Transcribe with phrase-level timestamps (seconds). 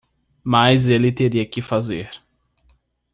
[0.43, 2.09] Mas ele teria que fazer.